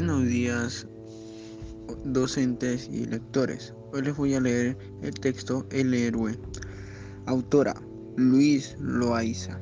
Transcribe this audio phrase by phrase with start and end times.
[0.00, 0.86] Buenos días,
[2.06, 3.74] docentes y lectores.
[3.92, 6.38] Hoy les voy a leer el texto El héroe.
[7.26, 7.74] Autora
[8.16, 9.60] Luis Loaiza.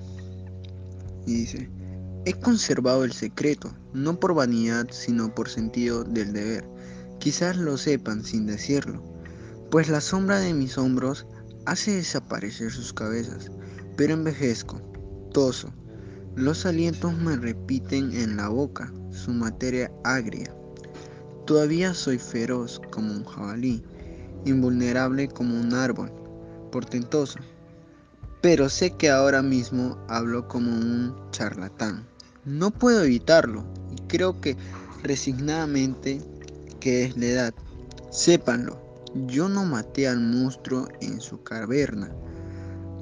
[1.26, 1.68] Y dice,
[2.24, 6.64] he conservado el secreto, no por vanidad, sino por sentido del deber.
[7.18, 9.02] Quizás lo sepan sin decirlo,
[9.72, 11.26] pues la sombra de mis hombros
[11.66, 13.50] hace desaparecer sus cabezas,
[13.96, 14.80] pero envejezco,
[15.32, 15.72] toso.
[16.38, 20.54] Los alientos me repiten en la boca su materia agria.
[21.46, 23.82] Todavía soy feroz como un jabalí,
[24.44, 26.12] invulnerable como un árbol,
[26.70, 27.40] portentoso.
[28.40, 32.06] Pero sé que ahora mismo hablo como un charlatán.
[32.44, 34.56] No puedo evitarlo y creo que
[35.02, 36.22] resignadamente
[36.78, 37.54] que es la edad.
[38.12, 38.80] Sépanlo,
[39.26, 42.12] yo no maté al monstruo en su caverna.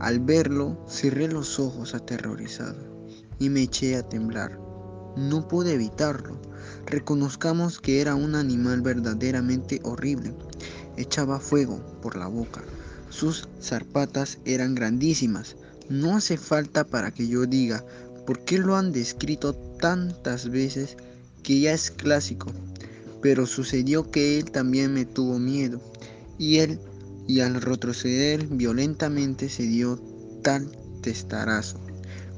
[0.01, 2.96] Al verlo, cerré los ojos aterrorizado
[3.39, 4.59] y me eché a temblar.
[5.17, 6.39] No pude evitarlo.
[6.87, 10.35] Reconozcamos que era un animal verdaderamente horrible.
[10.97, 12.63] Echaba fuego por la boca.
[13.09, 15.57] Sus zarpatas eran grandísimas.
[15.89, 17.85] No hace falta para que yo diga
[18.27, 20.97] por qué lo han descrito tantas veces
[21.43, 22.53] que ya es clásico.
[23.23, 25.81] Pero sucedió que él también me tuvo miedo.
[26.39, 26.79] Y él,
[27.27, 29.99] y al retroceder violentamente, se dio
[30.43, 31.86] tal testarazo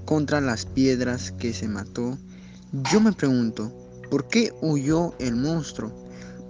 [0.08, 2.16] contra las piedras que se mató
[2.92, 3.72] yo me pregunto,
[4.10, 5.90] ¿por qué huyó el monstruo?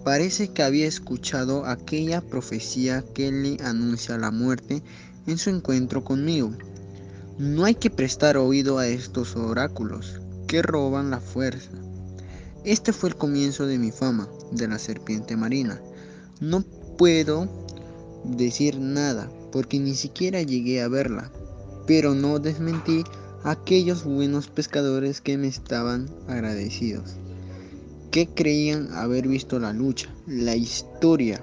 [0.04, 4.82] Parece que había escuchado aquella profecía que le anuncia la muerte
[5.28, 6.50] en su encuentro conmigo.
[7.38, 11.70] No hay que prestar oído a estos oráculos que roban la fuerza.
[12.64, 15.80] Este fue el comienzo de mi fama de la serpiente marina.
[16.40, 16.62] No
[16.96, 17.48] puedo
[18.24, 21.30] decir nada porque ni siquiera llegué a verla,
[21.86, 23.04] pero no desmentí
[23.44, 27.16] aquellos buenos pescadores que me estaban agradecidos,
[28.10, 31.42] que creían haber visto la lucha, la historia,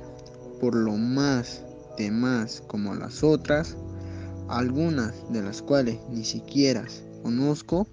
[0.60, 1.64] por lo más
[1.98, 3.76] demás como las otras,
[4.48, 6.86] algunas de las cuales ni siquiera
[7.24, 7.88] conozco,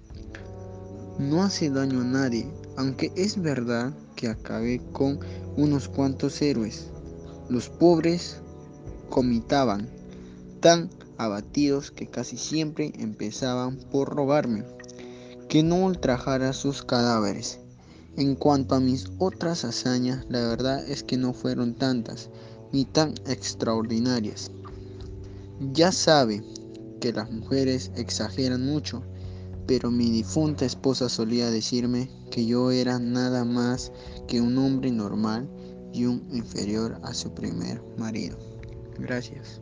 [1.19, 2.47] no hace daño a nadie,
[2.77, 5.19] aunque es verdad que acabé con
[5.57, 6.87] unos cuantos héroes.
[7.49, 8.37] Los pobres
[9.09, 9.89] comitaban
[10.59, 14.63] tan abatidos que casi siempre empezaban por robarme,
[15.49, 17.59] que no ultrajara sus cadáveres.
[18.15, 22.29] En cuanto a mis otras hazañas, la verdad es que no fueron tantas
[22.71, 24.51] ni tan extraordinarias.
[25.71, 26.43] Ya sabe
[26.99, 29.03] que las mujeres exageran mucho,
[29.65, 33.91] pero mi difunta esposa solía decirme que yo era nada más
[34.27, 35.49] que un hombre normal
[35.93, 38.37] y un inferior a su primer marido.
[38.99, 39.61] Gracias.